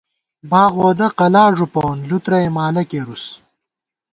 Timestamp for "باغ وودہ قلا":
0.51-1.43